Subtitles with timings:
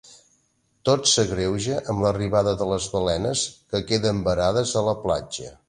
[0.89, 5.57] Tot s’agreuja, amb l'arribada de les balenes, que queden varades a la platja.